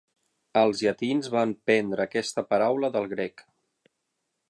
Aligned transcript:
Els 0.61 0.81
llatins 0.85 1.29
van 1.35 1.53
prendre 1.71 2.07
aquesta 2.09 2.47
paraula 2.55 2.93
del 2.97 3.11
grec. 3.17 3.49